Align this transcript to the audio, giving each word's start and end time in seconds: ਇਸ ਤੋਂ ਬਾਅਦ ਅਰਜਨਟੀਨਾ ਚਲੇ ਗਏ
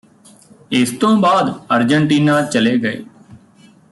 ਇਸ 0.71 0.91
ਤੋਂ 0.91 1.15
ਬਾਅਦ 1.17 1.51
ਅਰਜਨਟੀਨਾ 1.75 2.41
ਚਲੇ 2.43 2.77
ਗਏ 2.77 3.03